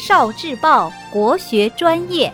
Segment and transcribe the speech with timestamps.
[0.00, 2.32] 少智报国学专业。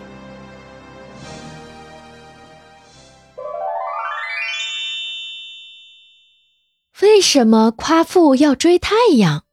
[7.01, 9.43] 为什么夸父要追太阳？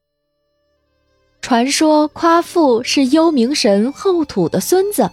[1.43, 5.11] 传说夸父是幽冥神后土的孙子，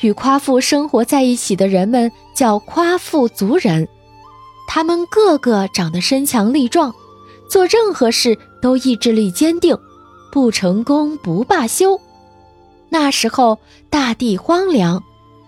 [0.00, 3.88] 与夸父生活在一起的人们叫夸父族人，
[4.68, 6.94] 他们个个长得身强力壮，
[7.50, 9.76] 做任何事都意志力坚定，
[10.30, 12.00] 不成功不罢休。
[12.90, 13.58] 那时候
[13.88, 15.02] 大地荒凉，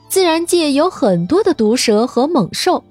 [0.09, 2.83] 自然界有很多的毒蛇和猛兽，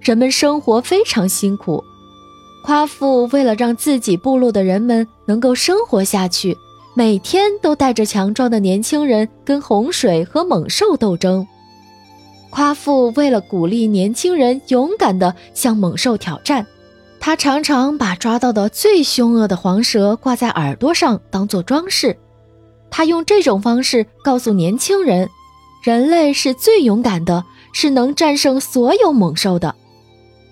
[0.00, 1.82] 人们生活非常辛苦。
[2.64, 6.56] 夸父为了让自己部落的人们能够生活下去，
[6.94, 11.46] 每天都带着强壮的年轻人跟洪水和猛兽斗争。
[12.50, 16.66] 夸父为了鼓励年轻人勇敢地向猛兽挑战，
[17.20, 22.16] 他常常把抓到的最凶恶的黄蛇挂在耳朵上当做装饰。
[22.96, 25.28] 他用这种方式告诉年轻人，
[25.82, 29.74] 人类是最勇敢的，是能战胜所有猛兽的。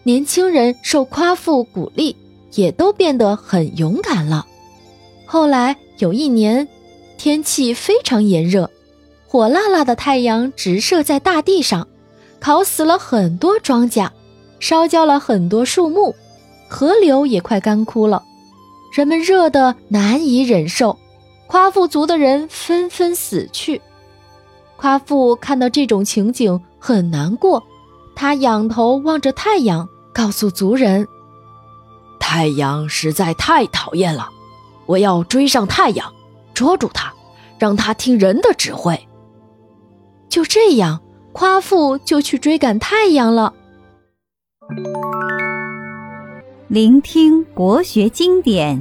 [0.02, 2.14] 年轻人受夸父鼓励，
[2.52, 4.44] 也都变得很勇敢了。
[5.24, 6.68] 后来有一年，
[7.16, 8.70] 天气非常炎热，
[9.26, 11.88] 火辣辣的太阳直射在大地上，
[12.40, 14.10] 烤死了很多庄稼，
[14.60, 16.14] 烧焦了很多树木，
[16.68, 18.22] 河流也快干枯了。
[18.94, 20.98] 人们热得难以忍受，
[21.46, 23.80] 夸父族的人纷纷死去。
[24.76, 27.62] 夸父看到这种情景很难过，
[28.14, 29.88] 他仰头望着太阳。
[30.14, 31.08] 告诉族人，
[32.20, 34.28] 太阳实在太讨厌了，
[34.86, 36.14] 我要追上太阳，
[36.54, 37.12] 捉住它，
[37.58, 38.96] 让它听人的指挥。
[40.28, 43.52] 就这样，夸父就去追赶太阳了。
[46.68, 48.80] 聆听国学经典，